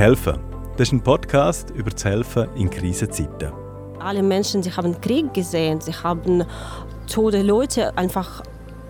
[0.00, 0.38] Helfen.
[0.78, 3.52] Das ist ein Podcast über das Helfen in Krisenzeiten.
[3.98, 6.42] Alle Menschen, sie haben Krieg gesehen, sie haben
[7.06, 8.42] tote Leute einfach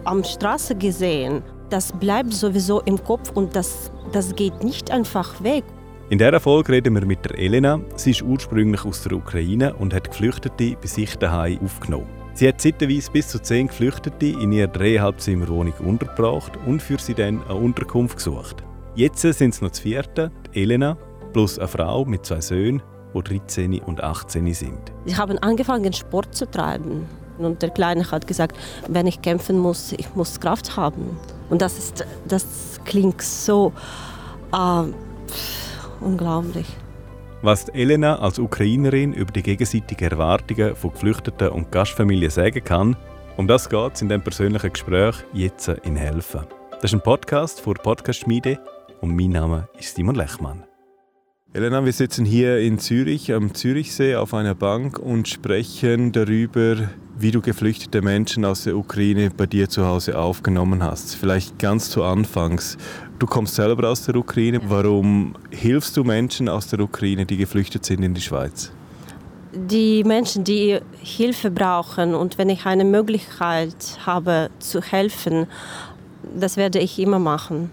[0.04, 1.42] am Straße gesehen.
[1.68, 5.64] Das bleibt sowieso im Kopf und das, das geht nicht einfach weg.
[6.10, 7.80] In dieser Folge reden wir mit der Elena.
[7.96, 12.06] Sie ist ursprünglich aus der Ukraine und hat Geflüchtete bei sich daheim aufgenommen.
[12.34, 17.42] Sie hat zeitweise bis zu zehn Geflüchtete in ihrer Dreieinhalbzimmerwohnung untergebracht und für sie dann
[17.48, 18.62] eine Unterkunft gesucht.
[18.96, 20.96] Jetzt sind es noch das vierte, die Elena,
[21.32, 22.82] plus eine Frau mit zwei Söhnen,
[23.14, 24.92] die 13 und 18 sind.
[25.06, 27.06] Sie haben angefangen, Sport zu treiben.
[27.38, 28.56] Und der Kleine hat gesagt,
[28.88, 31.16] wenn ich kämpfen muss, ich muss Kraft haben.
[31.48, 33.72] Und das, ist, das klingt so
[34.52, 34.82] äh,
[36.04, 36.66] unglaublich.
[37.42, 42.96] Was Elena als Ukrainerin über die gegenseitigen Erwartungen von Geflüchteten und Gastfamilien sagen kann,
[43.36, 46.40] um das geht es in dem persönlichen Gespräch jetzt in Helfen.
[46.72, 48.58] Das ist ein Podcast vor Podcast Schmiede
[49.00, 50.64] und mein Name ist Simon Lechmann.
[51.52, 56.76] Elena, wir sitzen hier in Zürich am Zürichsee auf einer Bank und sprechen darüber,
[57.18, 61.16] wie du geflüchtete Menschen aus der Ukraine bei dir zu Hause aufgenommen hast.
[61.16, 62.78] Vielleicht ganz zu Anfangs.
[63.18, 64.60] Du kommst selber aus der Ukraine.
[64.66, 68.70] Warum hilfst du Menschen aus der Ukraine, die geflüchtet sind in die Schweiz?
[69.52, 75.46] Die Menschen, die Hilfe brauchen und wenn ich eine Möglichkeit habe zu helfen,
[76.38, 77.70] das werde ich immer machen.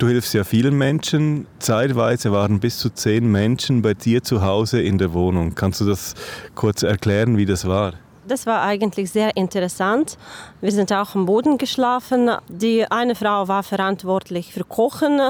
[0.00, 1.46] Du hilfst ja vielen Menschen.
[1.58, 5.54] Zeitweise waren bis zu zehn Menschen bei dir zu Hause in der Wohnung.
[5.54, 6.14] Kannst du das
[6.54, 7.92] kurz erklären, wie das war?
[8.26, 10.16] Das war eigentlich sehr interessant.
[10.62, 12.30] Wir sind auch am Boden geschlafen.
[12.48, 15.20] Die eine Frau war verantwortlich für Kochen,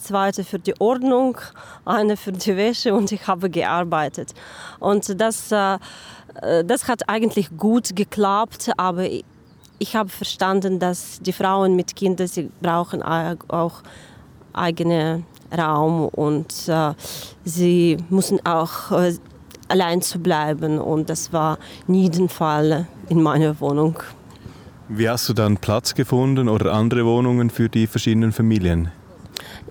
[0.00, 1.36] zweite für die Ordnung,
[1.84, 4.34] eine für die Wäsche und ich habe gearbeitet.
[4.78, 5.78] Und das, äh,
[6.64, 9.08] das hat eigentlich gut geklappt, aber
[9.80, 13.82] ich habe verstanden, dass die Frauen mit Kindern, sie brauchen auch
[14.52, 15.24] eigenen
[15.56, 16.92] Raum und äh,
[17.44, 19.14] sie müssen auch äh,
[19.68, 23.98] allein zu bleiben und das war nie der Fall in meiner Wohnung.
[24.88, 28.90] Wie hast du dann Platz gefunden oder andere Wohnungen für die verschiedenen Familien?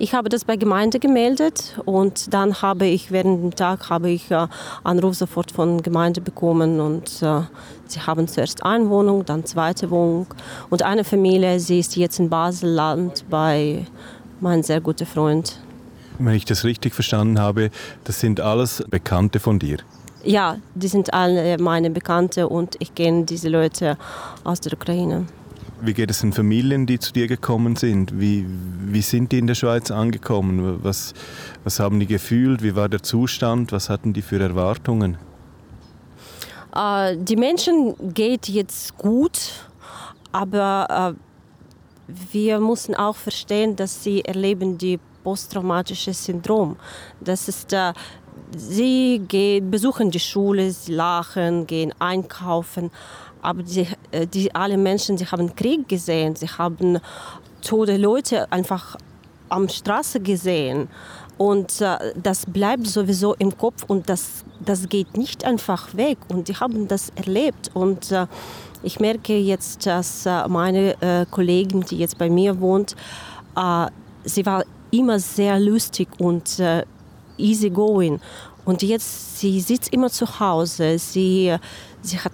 [0.01, 4.31] Ich habe das bei Gemeinde gemeldet und dann habe ich während dem Tag habe ich
[4.31, 4.47] äh,
[4.85, 7.41] Anruf sofort von Gemeinde bekommen und äh,
[7.85, 10.27] sie haben zuerst eine Wohnung, dann zweite Wohnung
[10.69, 13.85] und eine Familie, sie ist jetzt in Baselland bei
[14.41, 15.59] mein sehr guter Freund.
[16.17, 17.71] Wenn ich das richtig verstanden habe,
[18.03, 19.77] das sind alles Bekannte von dir?
[20.23, 23.97] Ja, die sind alle meine Bekannte und ich kenne diese Leute
[24.43, 25.25] aus der Ukraine.
[25.81, 28.19] Wie geht es den Familien, die zu dir gekommen sind?
[28.19, 28.45] Wie,
[28.85, 30.79] wie sind die in der Schweiz angekommen?
[30.83, 31.13] Was,
[31.63, 32.61] was haben die gefühlt?
[32.61, 33.71] Wie war der Zustand?
[33.71, 35.17] Was hatten die für Erwartungen?
[36.75, 39.39] Äh, die Menschen geht jetzt gut,
[40.33, 41.28] aber äh,
[42.31, 46.75] wir müssen auch verstehen, dass sie erleben die posttraumatische Syndrom.
[47.19, 47.93] Das ist, äh,
[48.55, 52.89] sie gehen, besuchen die Schule, sie lachen, gehen einkaufen,
[53.41, 56.99] aber die, äh, die alle Menschen, sie haben Krieg gesehen, sie haben
[57.61, 58.95] tote Leute einfach
[59.49, 60.87] am Straße gesehen.
[61.39, 66.17] Und äh, das bleibt sowieso im Kopf und das, das geht nicht einfach weg.
[66.27, 67.71] Und die haben das erlebt.
[67.73, 68.27] Und äh,
[68.83, 72.97] ich merke jetzt, dass äh, meine äh, Kollegin, die jetzt bei mir wohnt,
[73.55, 73.85] äh,
[74.25, 76.61] sie war immer sehr lustig und
[77.37, 78.19] easy going.
[78.65, 80.99] Und jetzt, sie sitzt immer zu Hause.
[80.99, 81.55] Sie,
[82.01, 82.33] sie, hat,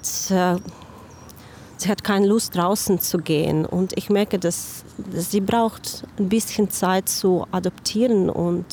[1.78, 3.66] sie hat keine Lust, draußen zu gehen.
[3.66, 8.30] Und ich merke, dass, dass sie braucht ein bisschen Zeit zu adoptieren.
[8.30, 8.66] Und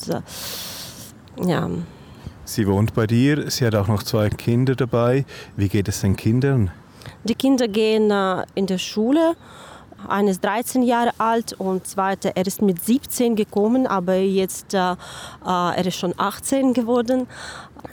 [1.43, 1.71] ja.
[2.45, 3.51] Sie wohnt bei dir.
[3.51, 5.25] Sie hat auch noch zwei Kinder dabei.
[5.57, 6.71] Wie geht es den Kindern?
[7.25, 9.35] Die Kinder gehen äh, in die Schule.
[10.09, 14.93] Einer ist 13 Jahre alt und zweite, er ist mit 17 gekommen, aber jetzt äh,
[14.93, 14.97] äh,
[15.45, 17.27] er ist schon 18 geworden.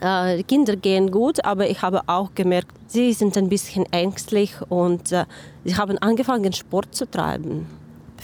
[0.01, 5.11] Äh, Kinder gehen gut, aber ich habe auch gemerkt, sie sind ein bisschen ängstlich und
[5.11, 5.25] äh,
[5.63, 7.67] sie haben angefangen Sport zu treiben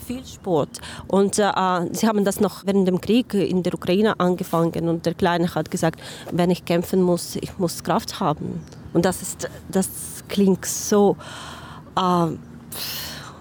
[0.06, 0.79] viel Sport.
[1.07, 1.52] Und äh,
[1.91, 4.88] sie haben das noch während dem Krieg in der Ukraine angefangen.
[4.88, 5.99] Und der Kleine hat gesagt,
[6.31, 8.61] wenn ich kämpfen muss, ich muss Kraft haben.
[8.93, 11.17] Und das, ist, das klingt so
[11.97, 12.28] äh,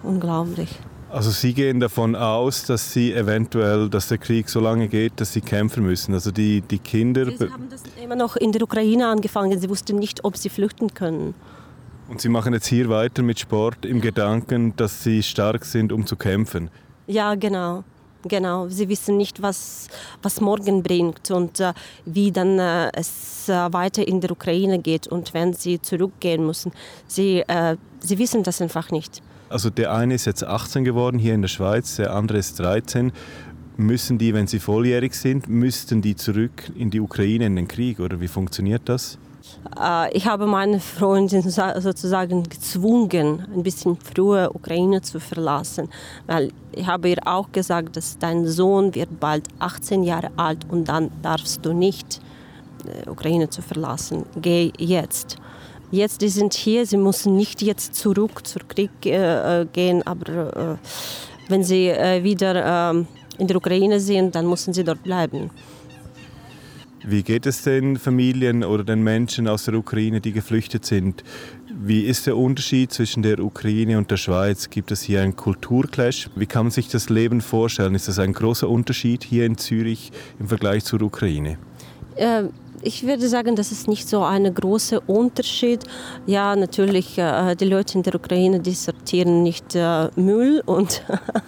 [0.05, 0.79] unglaublich.
[1.11, 5.33] Also Sie gehen davon aus, dass Sie eventuell, dass der Krieg so lange geht, dass
[5.33, 6.13] Sie kämpfen müssen.
[6.13, 7.27] Also die, die Kinder.
[7.27, 9.59] Sie haben das immer noch in der Ukraine angefangen.
[9.61, 11.35] Sie wussten nicht, ob sie flüchten können.
[12.09, 16.05] Und Sie machen jetzt hier weiter mit Sport im Gedanken, dass Sie stark sind, um
[16.05, 16.69] zu kämpfen.
[17.07, 17.85] Ja, genau.
[18.27, 19.89] Genau, sie wissen nicht, was,
[20.23, 21.75] was morgen bringt und äh,
[22.07, 26.73] wie dann äh, es äh, weiter in der Ukraine geht und wenn sie zurückgehen müssen.
[27.07, 29.23] Sie, äh, sie wissen das einfach nicht.
[29.55, 33.13] Also der eine ist jetzt 18 geworden hier in der Schweiz, der andere ist 13.
[33.77, 38.01] müssen die, wenn sie volljährig sind, müssten die zurück in die Ukraine in den Krieg
[38.01, 39.17] oder wie funktioniert das?
[39.81, 45.89] Äh, ich habe meine Freundin sozusagen gezwungen, ein bisschen früher Ukraine zu verlassen,
[46.27, 50.89] weil ich habe ihr auch gesagt, dass dein Sohn wird bald 18 Jahre alt und
[50.89, 52.21] dann darfst du nicht
[52.89, 54.27] äh, Ukraine zu verlassen.
[54.35, 55.39] Geh jetzt.
[55.95, 60.89] Jetzt die sind hier, sie müssen nicht jetzt zurück zur Krieg äh, gehen, aber äh,
[61.49, 63.07] wenn sie äh, wieder ähm,
[63.39, 65.51] in der Ukraine sind, dann müssen sie dort bleiben.
[67.05, 71.23] Wie geht es den Familien oder den Menschen aus der Ukraine, die geflüchtet sind?
[71.73, 74.71] Wie ist der Unterschied zwischen der Ukraine und der Schweiz?
[74.71, 76.29] Gibt es hier einen Kulturclash?
[76.35, 77.95] Wie kann man sich das Leben vorstellen?
[77.95, 81.57] Ist das ein großer Unterschied hier in Zürich im Vergleich zur Ukraine?
[82.17, 82.45] Äh,
[82.83, 85.85] ich würde sagen, das ist nicht so ein großer Unterschied.
[86.27, 91.03] Ja, natürlich, äh, die Leute in der Ukraine, die sortieren nicht äh, Müll und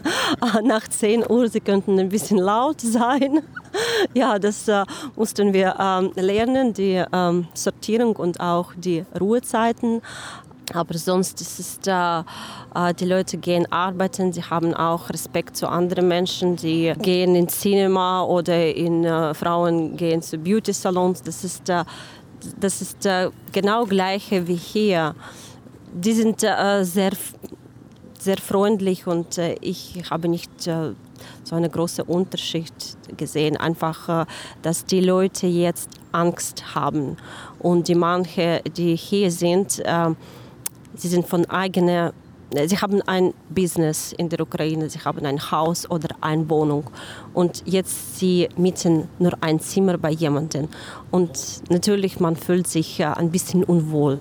[0.63, 3.43] nach 10 Uhr, sie könnten ein bisschen laut sein.
[4.15, 4.85] ja, das äh,
[5.15, 10.03] mussten wir ähm, lernen, die ähm, Sortierung und auch die Ruhezeiten.
[10.73, 12.25] Aber sonst ist es da,
[12.75, 17.61] äh, die Leute gehen arbeiten, sie haben auch Respekt zu anderen Menschen, die gehen ins
[17.61, 21.23] Cinema oder in, äh, Frauen gehen zu Beauty-Salons.
[21.23, 21.85] Das ist, äh,
[22.59, 23.09] das ist
[23.53, 25.15] genau gleiche wie hier.
[25.93, 27.13] Die sind sehr,
[28.19, 32.73] sehr freundlich und ich habe nicht so einen großen Unterschied
[33.17, 33.57] gesehen.
[33.57, 34.27] Einfach,
[34.61, 37.17] dass die Leute jetzt Angst haben
[37.59, 39.83] und die manche, die hier sind,
[40.97, 42.13] Sie sind von eigener
[42.69, 46.85] Sie haben ein Business in der Ukraine, sie haben ein Haus oder eine Wohnung
[47.35, 50.69] und jetzt sie mieten nur ein Zimmer bei jemandem
[51.11, 54.21] und natürlich man fühlt sich ein bisschen unwohl.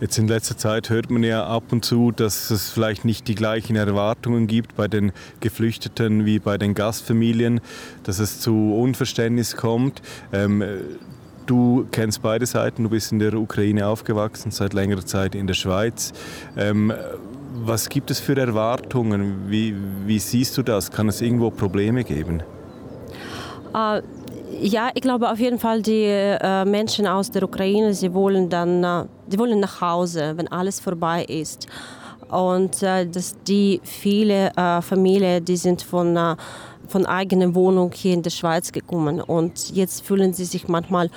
[0.00, 3.36] Jetzt in letzter Zeit hört man ja ab und zu, dass es vielleicht nicht die
[3.36, 7.60] gleichen Erwartungen gibt bei den Geflüchteten wie bei den Gastfamilien,
[8.02, 10.02] dass es zu Unverständnis kommt.
[10.32, 10.64] Ähm,
[11.52, 15.52] Du kennst beide Seiten, du bist in der Ukraine aufgewachsen, seit längerer Zeit in der
[15.52, 16.10] Schweiz.
[16.56, 16.90] Ähm,
[17.52, 19.50] was gibt es für Erwartungen?
[19.50, 19.76] Wie,
[20.06, 20.90] wie, siehst du das?
[20.90, 22.42] Kann es irgendwo Probleme geben?
[23.74, 24.00] Äh,
[24.62, 28.82] ja, ich glaube auf jeden Fall, die äh, Menschen aus der Ukraine, sie wollen dann
[28.82, 31.66] äh, die wollen nach Hause, wenn alles vorbei ist.
[32.30, 36.34] Und äh, dass die viele äh, Familien, die sind von äh,
[36.92, 39.20] von eigener Wohnung hier in der Schweiz gekommen.
[39.20, 41.10] Und jetzt fühlen sie sich manchmal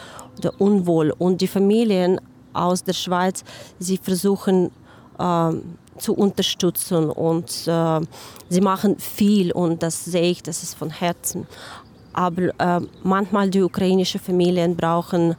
[0.58, 1.14] unwohl.
[1.18, 2.22] Und die Familien
[2.54, 3.44] aus der Schweiz,
[3.78, 4.72] sie versuchen
[5.20, 5.52] äh,
[5.98, 7.10] zu unterstützen.
[7.10, 8.00] Und äh,
[8.50, 9.52] sie machen viel.
[9.52, 11.46] Und das sehe ich, das ist von Herzen.
[12.14, 15.36] Aber äh, manchmal die ukrainischen Familien brauchen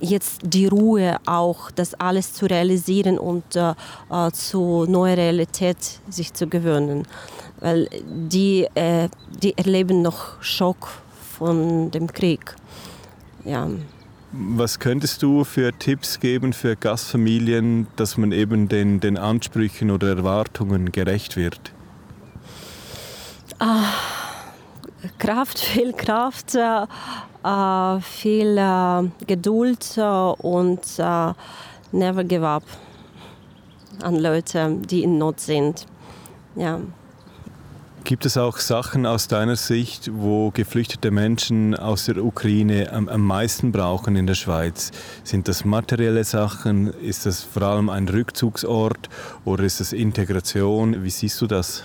[0.00, 3.74] jetzt die Ruhe auch, das alles zu realisieren und äh,
[4.10, 7.06] äh zu neuer Realität sich zu gewöhnen
[7.64, 9.08] weil die, äh,
[9.42, 10.90] die erleben noch Schock
[11.38, 12.54] von dem Krieg.
[13.46, 13.68] Ja.
[14.32, 20.08] Was könntest du für Tipps geben für Gastfamilien, dass man eben den, den Ansprüchen oder
[20.08, 21.72] Erwartungen gerecht wird?
[23.58, 23.84] Ah,
[25.18, 26.82] Kraft, viel Kraft, äh,
[27.44, 31.32] äh viel äh, Geduld äh, und äh,
[31.92, 32.64] never give up
[34.02, 35.86] an Leute, die in Not sind.
[36.56, 36.80] Ja.
[38.04, 43.22] Gibt es auch Sachen aus deiner Sicht, wo geflüchtete Menschen aus der Ukraine am, am,
[43.22, 44.90] meisten brauchen in der Schweiz?
[45.22, 46.92] Sind das materielle Sachen?
[47.00, 49.08] Ist das vor allem ein Rückzugsort
[49.46, 51.02] oder ist das Integration?
[51.02, 51.84] Wie siehst du das?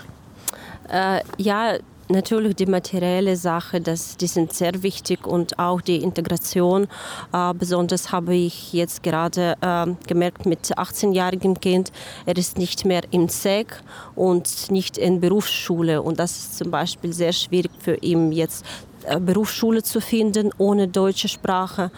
[0.90, 1.78] Äh, ja,
[2.10, 6.88] natürlich die materielle Sache, das, die sind sehr wichtig und auch die Integration.
[7.32, 11.92] Äh, besonders habe ich jetzt gerade äh, gemerkt mit 18-jährigem Kind,
[12.26, 13.82] er ist nicht mehr im SEG
[14.14, 18.64] und nicht in Berufsschule und das ist zum Beispiel sehr schwierig für ihn jetzt
[19.04, 21.90] äh, Berufsschule zu finden ohne deutsche Sprache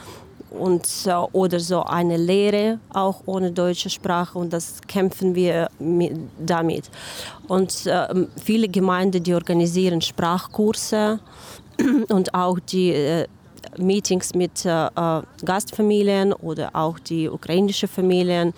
[0.58, 0.86] und
[1.32, 5.68] oder so eine Lehre auch ohne deutsche Sprache und das kämpfen wir
[6.38, 6.90] damit.
[7.48, 11.20] Und äh, viele Gemeinden, die organisieren Sprachkurse
[12.08, 13.26] und auch die äh,
[13.78, 18.52] Meetings mit äh, äh, Gastfamilien oder auch die ukrainischen Familien.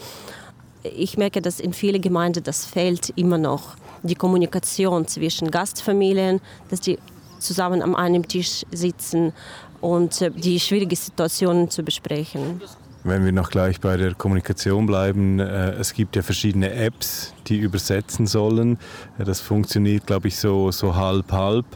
[0.83, 3.77] Ich merke, dass in vielen Gemeinden das fehlt immer noch.
[4.03, 6.99] Die Kommunikation zwischen Gastfamilien, dass die
[7.39, 9.33] zusammen an einem Tisch sitzen
[9.81, 12.61] und äh, die schwierigen Situationen zu besprechen.
[13.07, 17.59] Wenn wir noch gleich bei der Kommunikation bleiben, äh, es gibt ja verschiedene Apps, die
[17.59, 18.79] übersetzen sollen.
[19.19, 21.67] Äh, das funktioniert, glaube ich, so, so halb halb.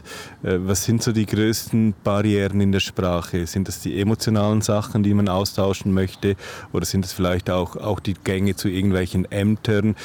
[0.41, 3.45] Was sind so die größten Barrieren in der Sprache?
[3.45, 6.35] Sind das die emotionalen Sachen, die man austauschen möchte?
[6.73, 9.95] Oder sind es vielleicht auch, auch die Gänge zu irgendwelchen Ämtern,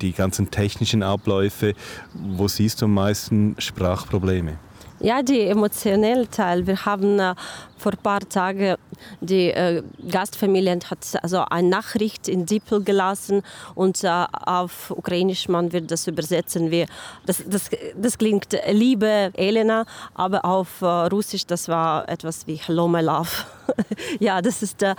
[0.00, 1.74] die ganzen technischen Abläufe?
[2.14, 4.56] Wo siehst du am meisten Sprachprobleme?
[5.00, 6.66] Ja, der emotionelle Teil.
[6.66, 7.34] Wir haben äh,
[7.76, 8.76] vor ein paar Tagen
[9.20, 13.42] die äh, Gastfamilie hat also eine Nachricht in Dippel gelassen
[13.74, 16.86] und äh, auf Ukrainisch man wird das übersetzen wie
[17.26, 19.84] das, das, das klingt Liebe Elena,
[20.14, 23.28] aber auf äh, Russisch das war etwas wie Hello my love.
[24.20, 24.94] ja, das ist äh,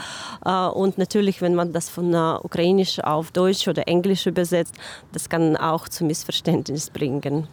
[0.73, 4.75] und natürlich, wenn man das von äh, Ukrainisch auf Deutsch oder Englisch übersetzt,
[5.11, 7.47] das kann auch zu Missverständnis bringen.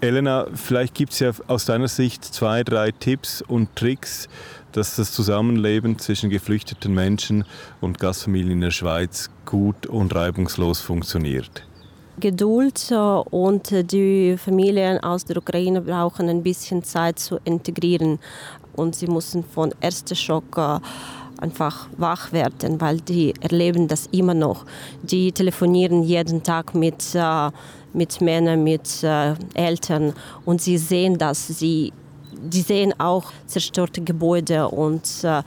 [0.00, 4.28] Elena, vielleicht gibt es ja aus deiner Sicht zwei, drei Tipps und Tricks,
[4.72, 7.44] dass das Zusammenleben zwischen geflüchteten Menschen
[7.80, 11.64] und Gastfamilien in der Schweiz gut und reibungslos funktioniert.
[12.18, 18.18] Geduld äh, und die Familien aus der Ukraine brauchen ein bisschen Zeit zu integrieren
[18.76, 20.78] und sie müssen von ersten Schock äh,
[21.40, 24.66] einfach wach werden, weil die erleben das immer noch.
[25.02, 27.50] Die telefonieren jeden Tag mit, äh,
[27.92, 30.12] mit Männern, mit äh, Eltern
[30.44, 31.46] und sie sehen das.
[31.46, 31.92] Sie,
[32.32, 35.42] die sehen auch zerstörte Gebäude und äh,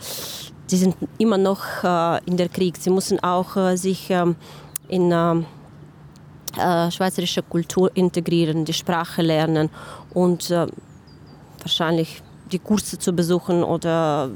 [0.70, 2.78] die sind immer noch äh, in der Krieg.
[2.78, 4.36] Sie müssen auch äh, sich ähm,
[4.88, 9.70] in äh, schweizerische Kultur integrieren, die Sprache lernen
[10.14, 10.54] und
[11.60, 12.22] wahrscheinlich
[12.54, 14.30] die Kurse zu besuchen oder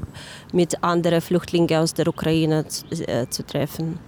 [0.52, 3.98] mit anderen Flüchtlingen aus der Ukraine zu, äh, zu treffen.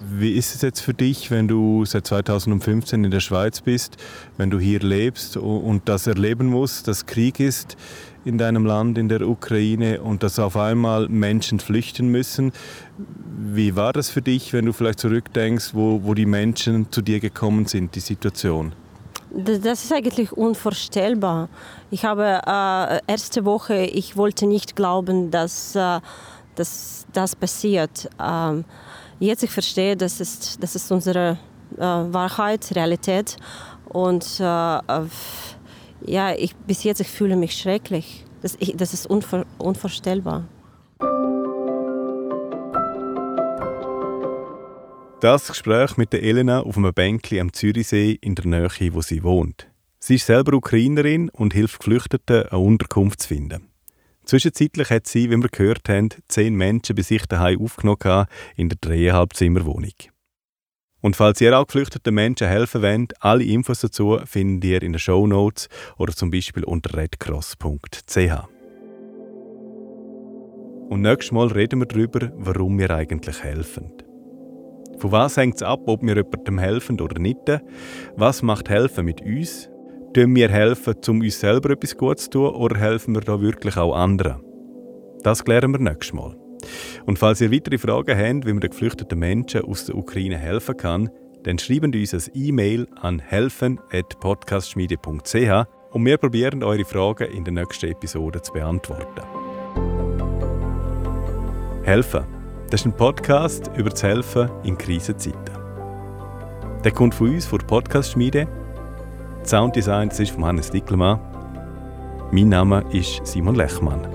[0.00, 3.96] Wie ist es jetzt für dich, wenn du seit 2015 in der Schweiz bist,
[4.36, 7.76] wenn du hier lebst und das erleben musst, dass Krieg ist
[8.24, 12.52] in deinem Land, in der Ukraine und dass auf einmal Menschen flüchten müssen?
[13.40, 17.18] Wie war das für dich, wenn du vielleicht zurückdenkst, wo, wo die Menschen zu dir
[17.18, 18.72] gekommen sind, die Situation?
[19.30, 21.48] Das ist eigentlich unvorstellbar.
[21.90, 26.00] Ich habe äh, erste Woche, ich wollte nicht glauben, dass, äh,
[26.54, 28.08] dass das passiert.
[28.22, 28.64] Ähm,
[29.26, 31.38] jetzt ich verstehe, das ist, das ist unsere
[31.76, 33.36] äh, Wahrheit, Realität.
[33.88, 38.24] Und äh, ja, ich, bis jetzt ich fühle mich schrecklich.
[38.42, 40.44] Das, ich, das ist unvor, unvorstellbar.
[45.20, 49.24] Das Gespräch mit der Elena auf einem Bänkli am Zürichsee in der Nähe, wo sie
[49.24, 49.66] wohnt.
[49.98, 53.67] Sie ist selber Ukrainerin und hilft Geflüchteten, eine Unterkunft zu finden.
[54.28, 58.76] Zwischenzeitlich hat sie, wie wir gehört haben, zehn Menschen bei sich daheim aufgenommen in der
[58.78, 59.94] dreieinhalb Zimmerwohnung.
[61.00, 64.98] Und falls ihr auch geflüchteten Menschen helfen wollt, alle Infos dazu findet ihr in den
[64.98, 68.18] Show Notes oder zum Beispiel unter redcross.ch.
[70.90, 73.94] Und nächstes Mal reden wir darüber, warum wir eigentlich helfen.
[74.98, 77.38] Von was hängt es ab, ob wir jemandem helfen oder nicht?
[78.16, 79.70] Was macht Helfen mit uns?
[80.14, 83.76] Tun wir helfen, um uns selber etwas Gutes zu tun, oder helfen wir da wirklich
[83.76, 84.42] auch anderen?
[85.22, 86.36] Das klären wir nächstes Mal.
[87.06, 90.76] Und falls ihr weitere Fragen habt, wie man den geflüchteten Menschen aus der Ukraine helfen
[90.76, 91.08] kann,
[91.44, 97.90] dann schreiben uns ein E-Mail an helfen.podcastschmiede.ch und wir probieren eure Fragen in der nächsten
[97.90, 99.22] Episode zu beantworten.
[101.84, 102.38] Helfen
[102.70, 105.56] das ist ein Podcast über das Helfen in Krisenzeiten.
[106.84, 108.46] Der kommt von uns, von der Podcast-Schmiede.
[109.48, 111.18] Sounddesign ist von Hannes Dickelmann.
[112.30, 114.06] Mein Name ist Simon Lechmann.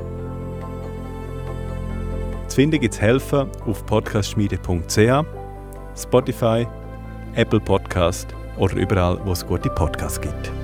[2.47, 5.25] Zu finden gibt es Helfen auf podcastschmiede.ch,
[5.99, 6.67] Spotify,
[7.33, 10.62] Apple Podcast oder überall, wo es gute Podcasts gibt.